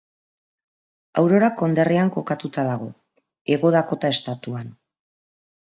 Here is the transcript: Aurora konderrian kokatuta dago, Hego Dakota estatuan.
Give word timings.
Aurora 1.21 1.49
konderrian 1.59 2.09
kokatuta 2.17 2.65
dago, 2.71 2.89
Hego 3.55 3.73
Dakota 3.79 4.15
estatuan. 4.19 4.77